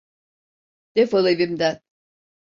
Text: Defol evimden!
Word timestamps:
Defol 0.95 1.27
evimden! 1.33 1.77